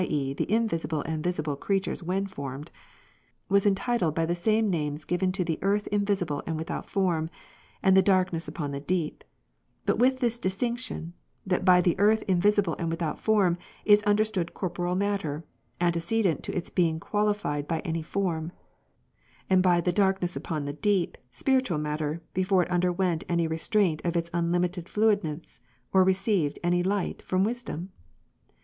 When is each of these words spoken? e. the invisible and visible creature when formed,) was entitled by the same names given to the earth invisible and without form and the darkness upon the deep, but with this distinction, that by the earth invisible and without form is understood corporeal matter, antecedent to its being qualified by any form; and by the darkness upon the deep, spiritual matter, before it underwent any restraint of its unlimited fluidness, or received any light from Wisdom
e. 0.09 0.33
the 0.33 0.51
invisible 0.51 1.03
and 1.03 1.23
visible 1.23 1.55
creature 1.55 1.93
when 2.03 2.25
formed,) 2.25 2.71
was 3.49 3.67
entitled 3.67 4.15
by 4.15 4.25
the 4.25 4.33
same 4.33 4.67
names 4.67 5.05
given 5.05 5.31
to 5.31 5.43
the 5.43 5.59
earth 5.61 5.85
invisible 5.91 6.41
and 6.47 6.57
without 6.57 6.87
form 6.89 7.29
and 7.83 7.95
the 7.95 8.01
darkness 8.01 8.47
upon 8.47 8.71
the 8.71 8.79
deep, 8.79 9.23
but 9.85 9.99
with 9.99 10.19
this 10.19 10.39
distinction, 10.39 11.13
that 11.45 11.63
by 11.63 11.79
the 11.81 11.93
earth 11.99 12.23
invisible 12.23 12.75
and 12.79 12.89
without 12.89 13.19
form 13.19 13.59
is 13.85 14.01
understood 14.01 14.55
corporeal 14.55 14.95
matter, 14.95 15.43
antecedent 15.79 16.41
to 16.41 16.51
its 16.57 16.71
being 16.71 16.99
qualified 16.99 17.67
by 17.67 17.79
any 17.81 18.01
form; 18.01 18.51
and 19.51 19.61
by 19.61 19.79
the 19.79 19.91
darkness 19.93 20.35
upon 20.35 20.65
the 20.65 20.73
deep, 20.73 21.15
spiritual 21.29 21.77
matter, 21.77 22.23
before 22.33 22.63
it 22.63 22.71
underwent 22.71 23.23
any 23.29 23.45
restraint 23.45 24.01
of 24.03 24.15
its 24.17 24.31
unlimited 24.33 24.85
fluidness, 24.89 25.59
or 25.93 26.03
received 26.03 26.57
any 26.63 26.81
light 26.81 27.21
from 27.21 27.43
Wisdom 27.43 27.91